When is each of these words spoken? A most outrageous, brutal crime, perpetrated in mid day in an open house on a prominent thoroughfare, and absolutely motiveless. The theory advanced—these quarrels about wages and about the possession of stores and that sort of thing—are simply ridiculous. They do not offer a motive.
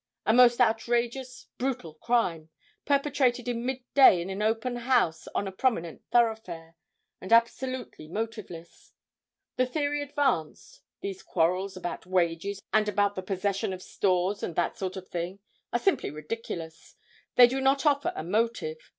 A 0.25 0.33
most 0.33 0.59
outrageous, 0.59 1.45
brutal 1.59 1.93
crime, 1.93 2.49
perpetrated 2.85 3.47
in 3.47 3.63
mid 3.67 3.81
day 3.93 4.19
in 4.19 4.31
an 4.31 4.41
open 4.41 4.77
house 4.77 5.27
on 5.35 5.47
a 5.47 5.51
prominent 5.51 6.01
thoroughfare, 6.11 6.75
and 7.21 7.31
absolutely 7.31 8.07
motiveless. 8.07 8.93
The 9.57 9.67
theory 9.67 10.01
advanced—these 10.01 11.21
quarrels 11.21 11.77
about 11.77 12.07
wages 12.07 12.63
and 12.73 12.89
about 12.89 13.13
the 13.13 13.21
possession 13.21 13.73
of 13.73 13.83
stores 13.83 14.41
and 14.41 14.55
that 14.55 14.75
sort 14.75 14.97
of 14.97 15.07
thing—are 15.07 15.77
simply 15.77 16.09
ridiculous. 16.09 16.95
They 17.35 17.45
do 17.45 17.61
not 17.61 17.85
offer 17.85 18.11
a 18.15 18.23
motive. 18.23 18.77